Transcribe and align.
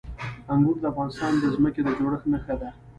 انګور 0.53 0.77
د 0.81 0.85
افغانستان 0.91 1.31
د 1.37 1.43
ځمکې 1.55 1.81
د 1.83 1.89
جوړښت 1.97 2.25
نښه 2.31 2.55
ده. 2.61 2.69